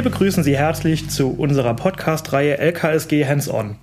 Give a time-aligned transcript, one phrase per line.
[0.00, 3.76] Wir begrüßen Sie herzlich zu unserer Podcast-Reihe LKSG Hands-On.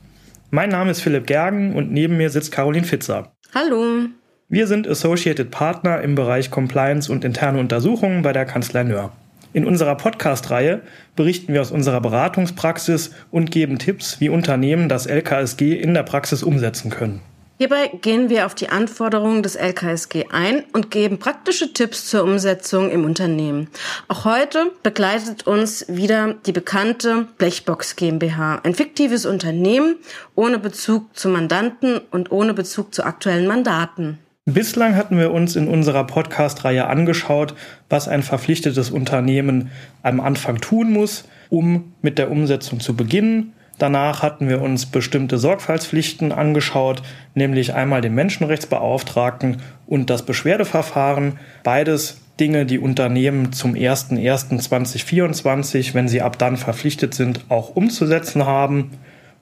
[0.49, 3.33] Mein Name ist Philipp Gergen und neben mir sitzt Caroline Fitzer.
[3.53, 4.07] Hallo.
[4.49, 9.11] Wir sind Associated Partner im Bereich Compliance und interne Untersuchungen bei der Kanzlei Nöhr.
[9.53, 10.81] In unserer Podcast-Reihe
[11.15, 16.41] berichten wir aus unserer Beratungspraxis und geben Tipps, wie Unternehmen das LKSG in der Praxis
[16.41, 17.21] umsetzen können.
[17.59, 22.91] Hierbei gehen wir auf die Anforderungen des LKSG ein und geben praktische Tipps zur Umsetzung
[22.91, 23.69] im Unternehmen.
[24.07, 29.95] Auch heute begleitet uns wieder die bekannte Blechbox GmbH, ein fiktives Unternehmen
[30.35, 34.19] ohne Bezug zu Mandanten und ohne Bezug zu aktuellen Mandaten.
[34.45, 37.55] Bislang hatten wir uns in unserer Podcast-Reihe angeschaut,
[37.89, 39.71] was ein verpflichtetes Unternehmen
[40.03, 45.37] am Anfang tun muss, um mit der Umsetzung zu beginnen Danach hatten wir uns bestimmte
[45.37, 47.03] Sorgfaltspflichten angeschaut,
[47.35, 51.37] nämlich einmal den Menschenrechtsbeauftragten und das Beschwerdeverfahren.
[51.63, 58.91] Beides Dinge, die Unternehmen zum 01.01.2024, wenn sie ab dann verpflichtet sind, auch umzusetzen haben.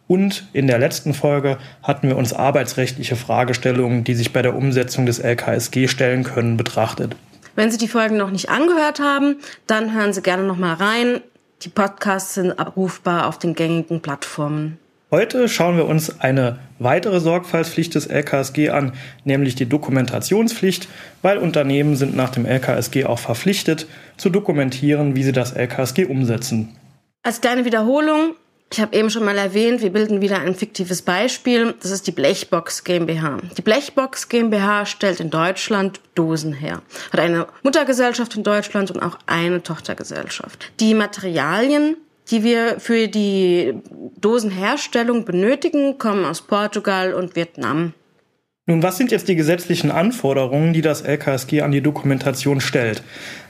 [0.08, 5.06] Und in der letzten Folge hatten wir uns arbeitsrechtliche Fragestellungen, die sich bei der Umsetzung
[5.06, 7.16] des LKSG stellen können, betrachtet.
[7.56, 11.22] Wenn Sie die Folgen noch nicht angehört haben, dann hören Sie gerne noch mal rein.
[11.66, 14.78] Die Podcasts sind abrufbar auf den gängigen Plattformen.
[15.10, 20.88] Heute schauen wir uns eine weitere Sorgfaltspflicht des LKSG an, nämlich die Dokumentationspflicht,
[21.24, 26.76] weil Unternehmen sind nach dem LKSG auch verpflichtet, zu dokumentieren, wie sie das LKSG umsetzen.
[27.24, 28.36] Als kleine Wiederholung,
[28.72, 31.76] ich habe eben schon mal erwähnt, wir bilden wieder ein fiktives Beispiel.
[31.82, 33.38] Das ist die Blechbox GmbH.
[33.58, 39.18] Die Blechbox GmbH stellt in Deutschland Dosen her, hat eine Muttergesellschaft in Deutschland und auch
[39.28, 40.72] eine Tochtergesellschaft.
[40.80, 41.96] Die Materialien,
[42.32, 43.76] die wir für die
[44.20, 47.94] Dosenherstellung benötigen, kommen aus Portugal und Vietnam.
[48.68, 53.04] Nun, was sind jetzt die gesetzlichen Anforderungen, die das LKSG an die Dokumentation stellt?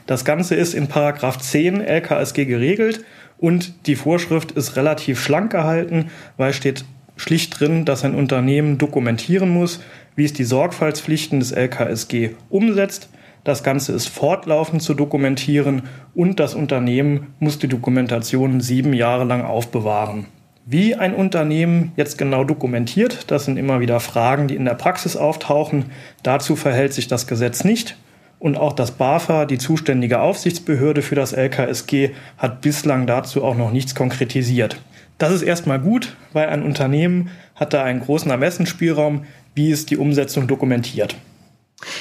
[0.06, 3.02] Das Ganze ist in Paragraph 10 LKSG geregelt
[3.38, 6.84] und die Vorschrift ist relativ schlank gehalten, weil steht
[7.16, 9.80] schlicht drin, dass ein Unternehmen dokumentieren muss,
[10.14, 13.08] wie es die Sorgfaltspflichten des LKSG umsetzt.
[13.44, 15.82] Das Ganze ist fortlaufend zu dokumentieren
[16.14, 20.26] und das Unternehmen muss die Dokumentation sieben Jahre lang aufbewahren.
[20.64, 25.16] Wie ein Unternehmen jetzt genau dokumentiert, das sind immer wieder Fragen, die in der Praxis
[25.16, 25.84] auftauchen.
[26.24, 27.96] Dazu verhält sich das Gesetz nicht.
[28.38, 33.72] Und auch das BAFA, die zuständige Aufsichtsbehörde für das LKSG, hat bislang dazu auch noch
[33.72, 34.80] nichts konkretisiert.
[35.18, 39.24] Das ist erstmal gut, weil ein Unternehmen hat da einen großen Ermessensspielraum,
[39.54, 41.16] wie es die Umsetzung dokumentiert.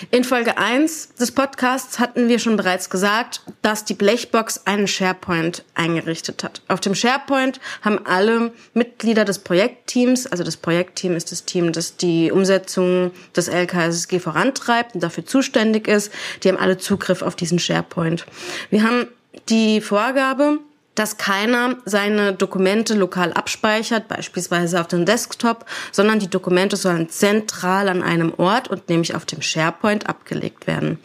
[0.09, 5.66] In Folge 1 des Podcasts hatten wir schon bereits gesagt, dass die Blechbox einen SharePoint
[5.74, 6.62] eingerichtet hat.
[6.69, 11.97] Auf dem SharePoint haben alle Mitglieder des Projektteams, also das Projektteam ist das Team, das
[11.97, 16.12] die Umsetzung des LKSG vorantreibt und dafür zuständig ist,
[16.44, 18.25] die haben alle Zugriff auf diesen SharePoint.
[18.69, 19.08] Wir haben
[19.50, 20.59] die Vorgabe,
[20.95, 27.89] dass keiner seine Dokumente lokal abspeichert, beispielsweise auf dem Desktop, sondern die Dokumente sollen zentral
[27.89, 31.00] an einem Ort und nämlich auf dem SharePoint abgelegt werden.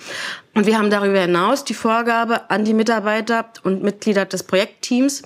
[0.55, 5.23] Und wir haben darüber hinaus die Vorgabe an die Mitarbeiter und Mitglieder des Projektteams,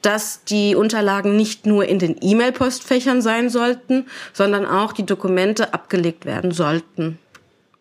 [0.00, 6.24] dass die Unterlagen nicht nur in den E-Mail-Postfächern sein sollten, sondern auch die Dokumente abgelegt
[6.24, 7.18] werden sollten.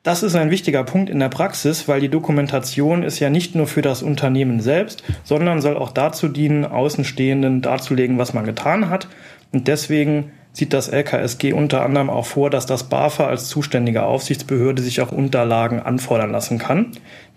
[0.04, 3.68] Das ist ein wichtiger Punkt in der Praxis, weil die Dokumentation ist ja nicht nur
[3.68, 9.08] für das Unternehmen selbst, sondern soll auch dazu dienen, Außenstehenden darzulegen, was man getan hat.
[9.52, 14.82] Und deswegen sieht das LKSG unter anderem auch vor, dass das BAFA als zuständige Aufsichtsbehörde
[14.82, 16.88] sich auch Unterlagen anfordern lassen kann.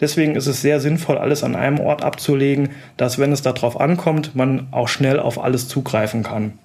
[0.01, 4.35] Deswegen ist es sehr sinnvoll, alles an einem Ort abzulegen, dass, wenn es darauf ankommt,
[4.35, 6.59] man auch schnell auf alles zugreifen kann.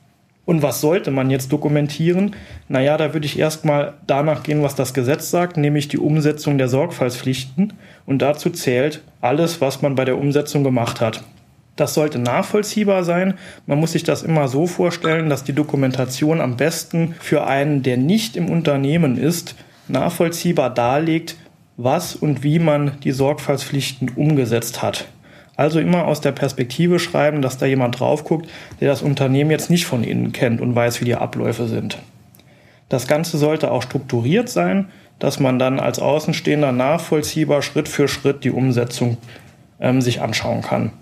[0.46, 2.36] Und was sollte man jetzt dokumentieren?
[2.68, 6.68] Naja, da würde ich erstmal danach gehen, was das Gesetz sagt, nämlich die Umsetzung der
[6.68, 7.74] Sorgfaltspflichten.
[8.06, 11.24] Und dazu zählt alles, was man bei der Umsetzung gemacht hat.
[11.76, 13.36] Das sollte nachvollziehbar sein.
[13.66, 17.96] Man muss sich das immer so vorstellen, dass die Dokumentation am besten für einen, der
[17.96, 19.56] nicht im Unternehmen ist,
[19.88, 21.38] nachvollziehbar darlegt,
[21.78, 25.08] was und wie man die Sorgfaltspflichten umgesetzt hat.
[25.60, 29.70] Also immer aus der Perspektive schreiben, dass da jemand drauf guckt, der das Unternehmen jetzt
[29.70, 31.98] nicht von innen kennt und weiß, wie die Abläufe sind.
[32.88, 34.88] Das Ganze sollte auch strukturiert sein,
[35.20, 39.18] dass man dann als Außenstehender nachvollziehbar Schritt für Schritt die Umsetzung
[39.82, 40.94] ähm, sich anschauen kann.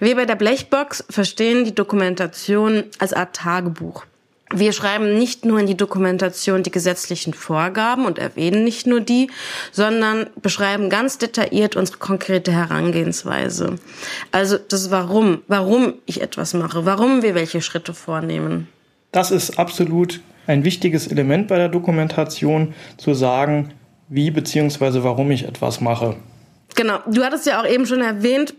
[0.00, 4.06] Wir bei der Blechbox verstehen die Dokumentation als Art Tagebuch.
[4.54, 9.30] Wir schreiben nicht nur in die Dokumentation die gesetzlichen Vorgaben und erwähnen nicht nur die,
[9.72, 13.76] sondern beschreiben ganz detailliert unsere konkrete Herangehensweise.
[14.32, 18.68] Also das Warum, warum ich etwas mache, warum wir welche Schritte vornehmen.
[19.12, 23.74] Das ist absolut ein wichtiges Element bei der Dokumentation, zu sagen,
[24.08, 25.02] wie bzw.
[25.02, 26.16] warum ich etwas mache.
[26.74, 28.54] Genau, du hattest ja auch eben schon erwähnt,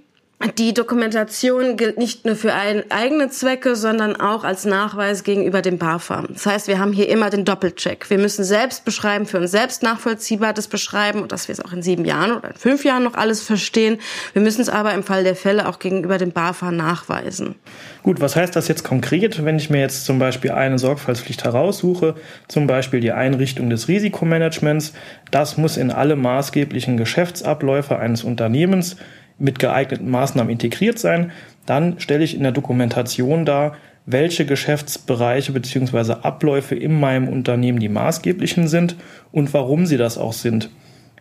[0.57, 6.23] die Dokumentation gilt nicht nur für eigene Zwecke, sondern auch als Nachweis gegenüber dem BAFA.
[6.29, 8.09] Das heißt, wir haben hier immer den Doppelcheck.
[8.09, 11.73] Wir müssen selbst beschreiben, für uns selbst nachvollziehbar das beschreiben und dass wir es auch
[11.73, 13.99] in sieben Jahren oder in fünf Jahren noch alles verstehen.
[14.31, 17.55] Wir müssen es aber im Fall der Fälle auch gegenüber dem BAFA nachweisen.
[18.03, 22.15] Gut, was heißt das jetzt konkret, wenn ich mir jetzt zum Beispiel eine Sorgfaltspflicht heraussuche,
[22.47, 24.93] zum Beispiel die Einrichtung des Risikomanagements?
[25.31, 28.95] Das muss in alle maßgeblichen Geschäftsabläufe eines Unternehmens
[29.39, 31.31] mit geeigneten Maßnahmen integriert sein.
[31.65, 33.73] Dann stelle ich in der Dokumentation dar,
[34.05, 36.13] welche Geschäftsbereiche bzw.
[36.23, 38.95] Abläufe in meinem Unternehmen die maßgeblichen sind
[39.31, 40.69] und warum sie das auch sind.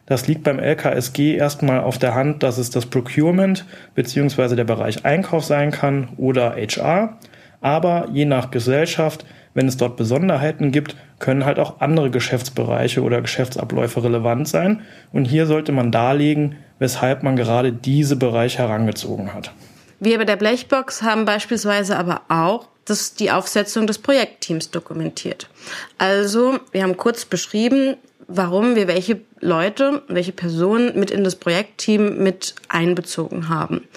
[0.06, 4.56] Das liegt beim LKSG erstmal auf der Hand, dass es das Procurement bzw.
[4.56, 7.19] der Bereich Einkauf sein kann oder HR.
[7.61, 9.26] Aber je nach Gesellschaft,
[9.58, 14.82] wenn es dort Besonderheiten gibt, können halt auch andere Geschäftsbereiche oder Geschäftsabläufe relevant sein.
[15.12, 19.50] Und hier sollte man darlegen, weshalb man gerade diese Bereiche herangezogen hat.
[19.99, 25.50] Wir bei der Blechbox haben beispielsweise aber auch das, die Aufsetzung des Projektteams dokumentiert.
[25.99, 27.96] Also, wir haben kurz beschrieben,
[28.28, 33.88] warum wir welche Leute, welche Personen mit in das Projektteam mit einbezogen haben.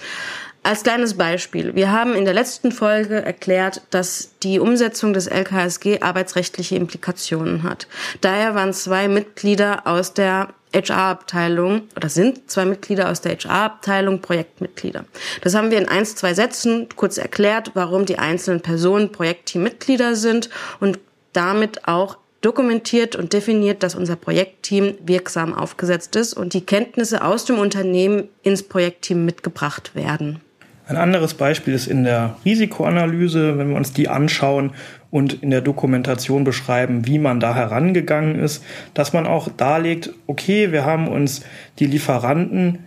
[0.64, 1.74] Als kleines Beispiel.
[1.74, 7.88] Wir haben in der letzten Folge erklärt, dass die Umsetzung des LKSG arbeitsrechtliche Implikationen hat.
[8.20, 15.04] Daher waren zwei Mitglieder aus der HR-Abteilung oder sind zwei Mitglieder aus der HR-Abteilung Projektmitglieder.
[15.40, 20.48] Das haben wir in ein, zwei Sätzen kurz erklärt, warum die einzelnen Personen Projektteammitglieder sind
[20.78, 21.00] und
[21.32, 27.44] damit auch dokumentiert und definiert, dass unser Projektteam wirksam aufgesetzt ist und die Kenntnisse aus
[27.44, 30.40] dem Unternehmen ins Projektteam mitgebracht werden.
[30.88, 34.72] Ein anderes Beispiel ist in der Risikoanalyse, wenn wir uns die anschauen
[35.10, 40.72] und in der Dokumentation beschreiben, wie man da herangegangen ist, dass man auch darlegt, okay,
[40.72, 41.42] wir haben uns
[41.78, 42.80] die Lieferanten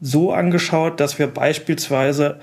[0.00, 2.38] so angeschaut, dass wir beispielsweise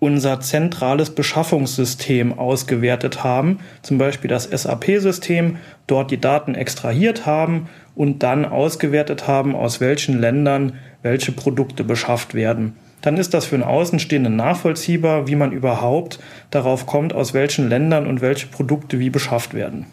[0.00, 5.56] unser zentrales Beschaffungssystem ausgewertet haben, zum Beispiel das SAP-System,
[5.86, 12.34] dort die Daten extrahiert haben und dann ausgewertet haben, aus welchen Ländern welche Produkte beschafft
[12.34, 16.18] werden dann ist das für einen Außenstehenden nachvollziehbar, wie man überhaupt
[16.50, 19.86] darauf kommt, aus welchen Ländern und welche Produkte wie beschafft werden.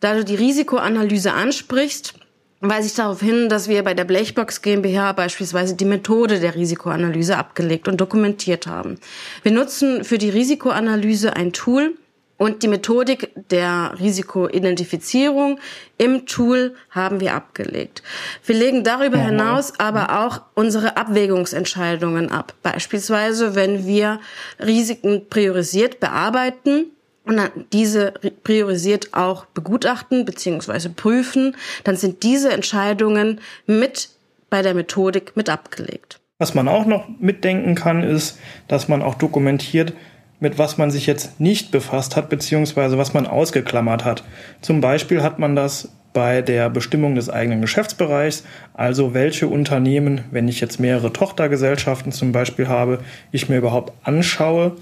[0.00, 2.14] Da du die Risikoanalyse ansprichst,
[2.60, 7.36] weise ich darauf hin, dass wir bei der Blechbox GmbH beispielsweise die Methode der Risikoanalyse
[7.36, 8.98] abgelegt und dokumentiert haben.
[9.42, 11.94] Wir nutzen für die Risikoanalyse ein Tool,
[12.40, 15.60] und die Methodik der Risikoidentifizierung
[15.98, 18.02] im Tool haben wir abgelegt.
[18.46, 22.54] Wir legen darüber hinaus aber auch unsere Abwägungsentscheidungen ab.
[22.62, 24.20] Beispielsweise, wenn wir
[24.58, 26.86] Risiken priorisiert bearbeiten,
[27.24, 30.88] und dann diese priorisiert auch begutachten bzw.
[30.88, 31.54] prüfen,
[31.84, 34.08] dann sind diese Entscheidungen mit
[34.48, 36.20] bei der Methodik mit abgelegt.
[36.38, 39.92] Was man auch noch mitdenken kann, ist, dass man auch dokumentiert,
[40.40, 44.24] mit was man sich jetzt nicht befasst hat, beziehungsweise was man ausgeklammert hat.
[44.60, 48.44] Zum Beispiel hat man das bei der Bestimmung des eigenen Geschäftsbereichs,
[48.74, 52.98] also welche Unternehmen, wenn ich jetzt mehrere Tochtergesellschaften zum Beispiel habe,
[53.30, 54.72] ich mir überhaupt anschaue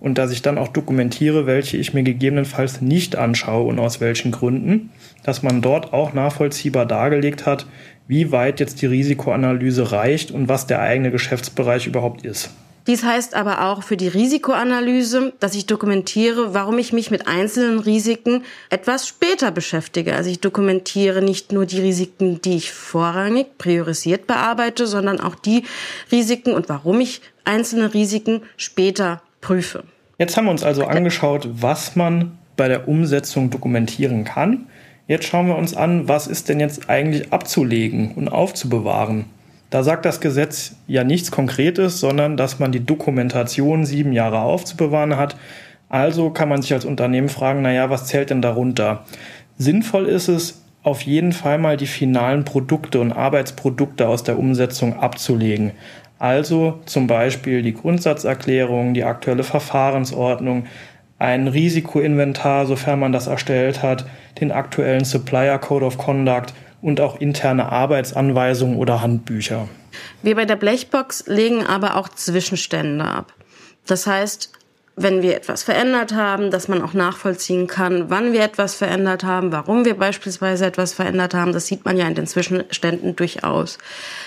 [0.00, 4.30] und dass ich dann auch dokumentiere, welche ich mir gegebenenfalls nicht anschaue und aus welchen
[4.30, 4.90] Gründen,
[5.22, 7.66] dass man dort auch nachvollziehbar dargelegt hat,
[8.08, 12.50] wie weit jetzt die Risikoanalyse reicht und was der eigene Geschäftsbereich überhaupt ist.
[12.90, 17.78] Dies heißt aber auch für die Risikoanalyse, dass ich dokumentiere, warum ich mich mit einzelnen
[17.78, 20.16] Risiken etwas später beschäftige.
[20.16, 25.62] Also ich dokumentiere nicht nur die Risiken, die ich vorrangig priorisiert bearbeite, sondern auch die
[26.10, 29.84] Risiken und warum ich einzelne Risiken später prüfe.
[30.18, 34.66] Jetzt haben wir uns also angeschaut, was man bei der Umsetzung dokumentieren kann.
[35.06, 39.26] Jetzt schauen wir uns an, was ist denn jetzt eigentlich abzulegen und aufzubewahren.
[39.70, 45.16] Da sagt das Gesetz ja nichts Konkretes, sondern dass man die Dokumentation sieben Jahre aufzubewahren
[45.16, 45.36] hat.
[45.88, 49.04] Also kann man sich als Unternehmen fragen, naja, was zählt denn darunter?
[49.58, 54.98] Sinnvoll ist es, auf jeden Fall mal die finalen Produkte und Arbeitsprodukte aus der Umsetzung
[54.98, 55.72] abzulegen.
[56.18, 60.64] Also zum Beispiel die Grundsatzerklärung, die aktuelle Verfahrensordnung,
[61.18, 64.06] ein Risikoinventar, sofern man das erstellt hat,
[64.40, 69.68] den aktuellen Supplier Code of Conduct und auch interne Arbeitsanweisungen oder Handbücher.
[70.22, 73.32] Wir bei der Blechbox legen aber auch Zwischenstände ab.
[73.86, 74.52] Das heißt,
[75.02, 79.50] wenn wir etwas verändert haben, dass man auch nachvollziehen kann, wann wir etwas verändert haben,
[79.50, 81.52] warum wir beispielsweise etwas verändert haben.
[81.52, 83.78] Das sieht man ja in den Zwischenständen durchaus.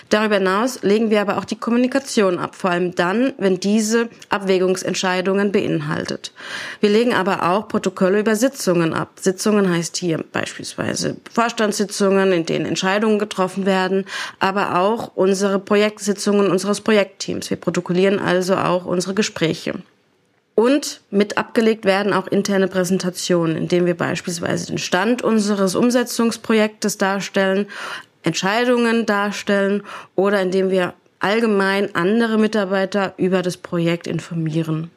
[0.10, 5.52] Darüber hinaus legen wir aber auch die Kommunikation ab, vor allem dann, wenn diese Abwägungsentscheidungen
[5.52, 6.34] beinhaltet.
[6.80, 9.12] Wir legen aber auch Protokolle über Sitzungen ab.
[9.20, 14.06] Sitzungen heißt hier beispielsweise Vorstandssitzungen, in denen Entscheidungen getroffen werden,
[14.40, 17.50] aber auch unsere Projektsitzungen unseres Projektteams.
[17.50, 19.76] Wir protokollieren also auch unsere Gespräche.
[20.56, 27.68] Und mit abgelegt werden auch interne Präsentationen, indem wir beispielsweise den Stand unseres Umsetzungsprojektes darstellen,
[28.22, 29.84] Entscheidungen darstellen
[30.16, 34.92] oder indem wir allgemein andere Mitarbeiter über das Projekt informieren.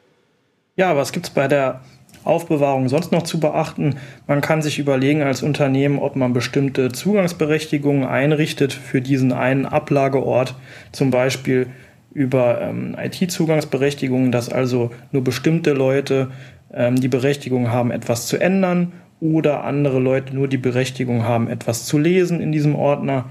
[0.75, 1.81] Ja, was gibt's bei der
[2.23, 3.95] Aufbewahrung sonst noch zu beachten?
[4.27, 10.53] Man kann sich überlegen als Unternehmen, ob man bestimmte Zugangsberechtigungen einrichtet für diesen einen Ablageort,
[10.91, 11.67] zum Beispiel
[12.13, 16.29] über ähm, IT-Zugangsberechtigungen, dass also nur bestimmte Leute
[16.73, 21.85] ähm, die Berechtigung haben, etwas zu ändern oder andere Leute nur die Berechtigung haben, etwas
[21.85, 23.25] zu lesen in diesem Ordner.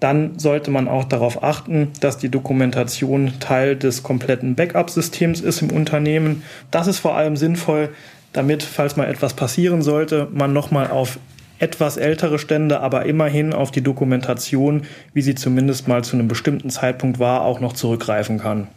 [0.00, 5.70] Dann sollte man auch darauf achten, dass die Dokumentation Teil des kompletten Backup-Systems ist im
[5.70, 6.42] Unternehmen.
[6.70, 7.90] Das ist vor allem sinnvoll,
[8.32, 11.18] damit, falls mal etwas passieren sollte, man nochmal auf
[11.58, 14.82] etwas ältere Stände, aber immerhin auf die Dokumentation,
[15.12, 18.68] wie sie zumindest mal zu einem bestimmten Zeitpunkt war, auch noch zurückgreifen kann.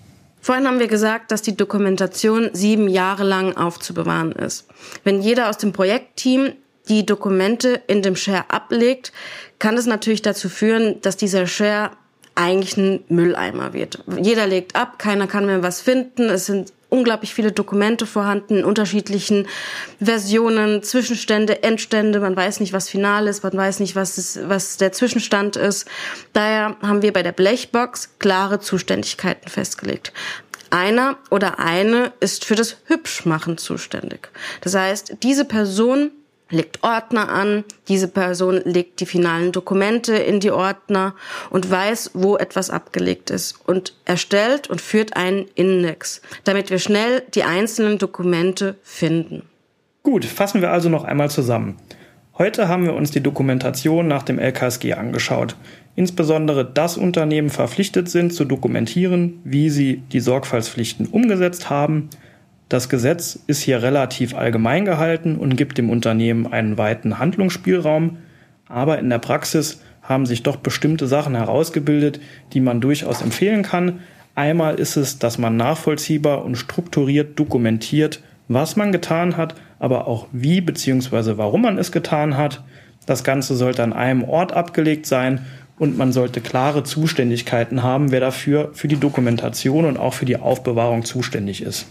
[0.41, 4.67] Vorhin haben wir gesagt, dass die Dokumentation sieben Jahre lang aufzubewahren ist.
[5.03, 6.53] Wenn jeder aus dem Projektteam
[6.87, 9.11] die Dokumente in dem Share ablegt,
[9.59, 11.91] kann es natürlich dazu führen, dass dieser Share
[12.35, 14.03] eigentlich ein Mülleimer wird.
[14.21, 16.29] Jeder legt ab, keiner kann mehr was finden.
[16.29, 19.47] Es sind unglaublich viele Dokumente vorhanden unterschiedlichen
[19.99, 22.19] Versionen, Zwischenstände, Endstände.
[22.19, 25.87] Man weiß nicht, was final ist, man weiß nicht, was, ist, was der Zwischenstand ist.
[26.33, 30.13] Daher haben wir bei der Blechbox klare Zuständigkeiten festgelegt.
[30.69, 34.29] Einer oder eine ist für das Hübschmachen zuständig.
[34.61, 36.11] Das heißt, diese Person
[36.49, 41.15] legt Ordner an, diese Person legt die finalen Dokumente in die Ordner
[41.49, 47.23] und weiß, wo etwas abgelegt ist und erstellt und führt einen Index, damit wir schnell
[47.33, 49.43] die einzelnen Dokumente finden.
[50.03, 51.77] Gut, fassen wir also noch einmal zusammen.
[52.37, 55.55] Heute haben wir uns die Dokumentation nach dem LKSG angeschaut.
[55.95, 62.09] Insbesondere, dass Unternehmen verpflichtet sind zu dokumentieren, wie sie die Sorgfaltspflichten umgesetzt haben,
[62.69, 68.17] das Gesetz ist hier relativ allgemein gehalten und gibt dem Unternehmen einen weiten Handlungsspielraum,
[68.67, 72.19] aber in der Praxis haben sich doch bestimmte Sachen herausgebildet,
[72.53, 74.01] die man durchaus empfehlen kann.
[74.35, 80.27] Einmal ist es, dass man nachvollziehbar und strukturiert dokumentiert, was man getan hat, aber auch
[80.31, 81.37] wie bzw.
[81.37, 82.63] warum man es getan hat.
[83.05, 85.45] Das Ganze sollte an einem Ort abgelegt sein
[85.79, 90.37] und man sollte klare Zuständigkeiten haben, wer dafür für die Dokumentation und auch für die
[90.37, 91.87] Aufbewahrung zuständig ist.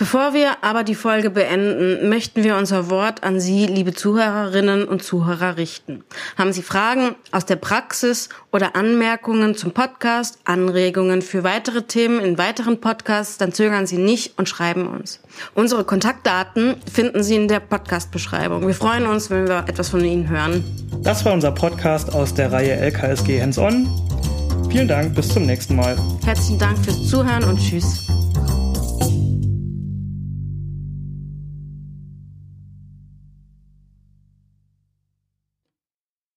[0.00, 5.02] Bevor wir aber die Folge beenden, möchten wir unser Wort an Sie, liebe Zuhörerinnen und
[5.02, 6.04] Zuhörer, richten.
[6.38, 12.38] Haben Sie Fragen aus der Praxis oder Anmerkungen zum Podcast, Anregungen für weitere Themen in
[12.38, 15.20] weiteren Podcasts, dann zögern Sie nicht und schreiben uns.
[15.54, 18.66] Unsere Kontaktdaten finden Sie in der Podcast-Beschreibung.
[18.66, 20.64] Wir freuen uns, wenn wir etwas von Ihnen hören.
[21.02, 23.86] Das war unser Podcast aus der Reihe LKSG Hands-On.
[24.70, 25.98] Vielen Dank, bis zum nächsten Mal.
[26.24, 28.06] Herzlichen Dank fürs Zuhören und Tschüss.